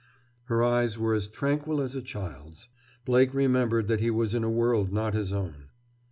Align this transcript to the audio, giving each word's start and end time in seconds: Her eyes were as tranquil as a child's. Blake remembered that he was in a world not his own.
Her 0.45 0.63
eyes 0.63 0.97
were 0.97 1.13
as 1.13 1.27
tranquil 1.27 1.79
as 1.79 1.93
a 1.93 2.01
child's. 2.01 2.67
Blake 3.05 3.35
remembered 3.35 3.87
that 3.87 3.99
he 3.99 4.09
was 4.09 4.33
in 4.33 4.43
a 4.43 4.49
world 4.49 4.91
not 4.91 5.13
his 5.13 5.31
own. 5.31 5.67